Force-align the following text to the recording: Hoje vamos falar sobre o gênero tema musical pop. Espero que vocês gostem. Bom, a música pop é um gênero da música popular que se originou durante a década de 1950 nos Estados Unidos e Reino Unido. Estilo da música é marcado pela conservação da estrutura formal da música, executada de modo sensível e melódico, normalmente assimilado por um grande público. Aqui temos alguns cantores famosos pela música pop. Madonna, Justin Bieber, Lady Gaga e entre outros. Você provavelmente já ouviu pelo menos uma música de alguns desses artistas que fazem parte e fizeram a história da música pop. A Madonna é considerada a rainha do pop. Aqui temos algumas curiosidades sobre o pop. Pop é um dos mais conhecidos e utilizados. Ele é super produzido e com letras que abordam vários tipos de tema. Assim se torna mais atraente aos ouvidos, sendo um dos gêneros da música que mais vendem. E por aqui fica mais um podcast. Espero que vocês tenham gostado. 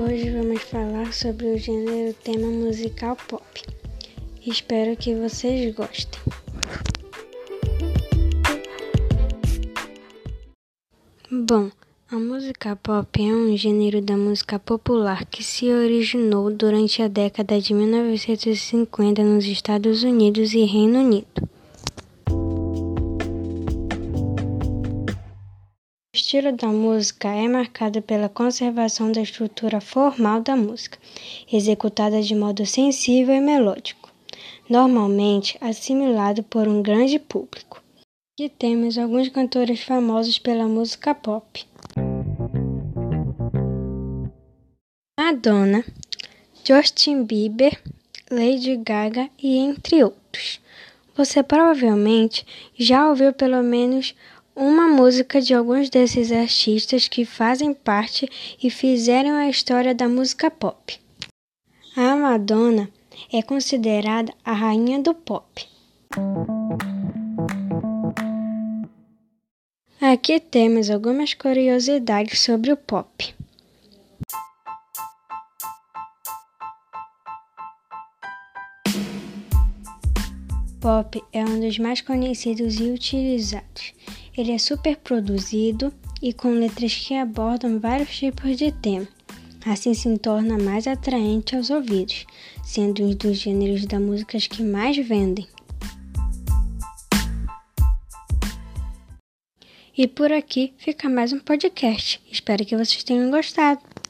Hoje 0.00 0.30
vamos 0.30 0.62
falar 0.62 1.12
sobre 1.12 1.46
o 1.48 1.58
gênero 1.58 2.14
tema 2.24 2.46
musical 2.46 3.14
pop. 3.28 3.44
Espero 4.46 4.96
que 4.96 5.14
vocês 5.14 5.74
gostem. 5.74 6.18
Bom, 11.30 11.70
a 12.10 12.16
música 12.16 12.74
pop 12.76 13.22
é 13.22 13.34
um 13.34 13.54
gênero 13.54 14.00
da 14.00 14.16
música 14.16 14.58
popular 14.58 15.26
que 15.26 15.44
se 15.44 15.70
originou 15.70 16.50
durante 16.50 17.02
a 17.02 17.08
década 17.08 17.60
de 17.60 17.74
1950 17.74 19.22
nos 19.22 19.44
Estados 19.44 20.02
Unidos 20.02 20.54
e 20.54 20.64
Reino 20.64 21.00
Unido. 21.00 21.46
Estilo 26.30 26.52
da 26.52 26.68
música 26.68 27.26
é 27.28 27.48
marcado 27.48 28.00
pela 28.00 28.28
conservação 28.28 29.10
da 29.10 29.20
estrutura 29.20 29.80
formal 29.80 30.40
da 30.40 30.54
música, 30.54 30.96
executada 31.52 32.22
de 32.22 32.36
modo 32.36 32.64
sensível 32.64 33.34
e 33.34 33.40
melódico, 33.40 34.12
normalmente 34.68 35.58
assimilado 35.60 36.44
por 36.44 36.68
um 36.68 36.82
grande 36.82 37.18
público. 37.18 37.82
Aqui 38.38 38.48
temos 38.48 38.96
alguns 38.96 39.28
cantores 39.28 39.82
famosos 39.82 40.38
pela 40.38 40.68
música 40.68 41.16
pop. 41.16 41.66
Madonna, 45.18 45.84
Justin 46.64 47.24
Bieber, 47.24 47.76
Lady 48.30 48.76
Gaga 48.76 49.28
e 49.36 49.56
entre 49.56 50.04
outros. 50.04 50.60
Você 51.16 51.42
provavelmente 51.42 52.46
já 52.78 53.08
ouviu 53.08 53.32
pelo 53.32 53.64
menos 53.64 54.14
uma 54.60 54.86
música 54.86 55.40
de 55.40 55.54
alguns 55.54 55.88
desses 55.88 56.30
artistas 56.30 57.08
que 57.08 57.24
fazem 57.24 57.72
parte 57.72 58.28
e 58.62 58.68
fizeram 58.68 59.34
a 59.34 59.48
história 59.48 59.94
da 59.94 60.06
música 60.06 60.50
pop. 60.50 61.00
A 61.96 62.14
Madonna 62.14 62.90
é 63.32 63.40
considerada 63.40 64.34
a 64.44 64.52
rainha 64.52 65.00
do 65.00 65.14
pop. 65.14 65.66
Aqui 69.98 70.38
temos 70.38 70.90
algumas 70.90 71.32
curiosidades 71.32 72.40
sobre 72.40 72.70
o 72.70 72.76
pop. 72.76 73.34
Pop 80.82 81.22
é 81.32 81.44
um 81.44 81.60
dos 81.60 81.78
mais 81.78 82.02
conhecidos 82.02 82.78
e 82.78 82.90
utilizados. 82.90 83.94
Ele 84.40 84.52
é 84.52 84.58
super 84.58 84.96
produzido 84.96 85.92
e 86.22 86.32
com 86.32 86.48
letras 86.52 86.94
que 86.94 87.12
abordam 87.12 87.78
vários 87.78 88.16
tipos 88.16 88.56
de 88.56 88.72
tema. 88.72 89.06
Assim 89.66 89.92
se 89.92 90.16
torna 90.16 90.56
mais 90.56 90.86
atraente 90.86 91.54
aos 91.54 91.68
ouvidos, 91.68 92.24
sendo 92.64 93.04
um 93.04 93.10
dos 93.10 93.36
gêneros 93.36 93.84
da 93.84 94.00
música 94.00 94.38
que 94.38 94.62
mais 94.62 94.96
vendem. 94.96 95.46
E 99.94 100.08
por 100.08 100.32
aqui 100.32 100.72
fica 100.78 101.06
mais 101.06 101.34
um 101.34 101.38
podcast. 101.38 102.18
Espero 102.32 102.64
que 102.64 102.74
vocês 102.74 103.04
tenham 103.04 103.30
gostado. 103.30 103.89